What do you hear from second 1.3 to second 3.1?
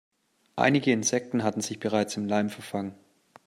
hatten sich bereits im Leim verfangen.